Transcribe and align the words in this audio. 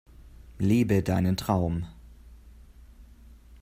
Lebe 0.57 1.03
deinen 1.03 1.35
Traum! 1.37 1.85